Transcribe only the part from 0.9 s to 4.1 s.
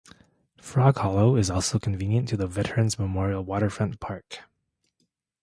Hollow is also convenient to the Veteran's Memorial Waterfront